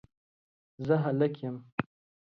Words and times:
زه 0.85 0.95
هلک 1.03 1.33
یم 1.43 1.57